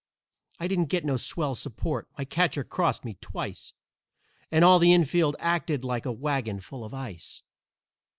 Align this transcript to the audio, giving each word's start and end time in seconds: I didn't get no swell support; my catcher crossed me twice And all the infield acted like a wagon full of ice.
I 0.59 0.67
didn't 0.67 0.87
get 0.89 1.05
no 1.05 1.15
swell 1.15 1.53
support; 1.53 2.07
my 2.17 2.25
catcher 2.25 2.63
crossed 2.63 3.05
me 3.05 3.19
twice 3.21 3.71
And 4.51 4.65
all 4.65 4.79
the 4.79 4.93
infield 4.95 5.35
acted 5.37 5.83
like 5.85 6.07
a 6.07 6.11
wagon 6.11 6.59
full 6.59 6.83
of 6.83 6.91
ice. 6.91 7.43